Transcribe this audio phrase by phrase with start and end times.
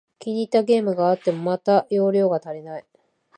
[0.17, 2.85] 気に入ったゲームがあっても、また容量が足りない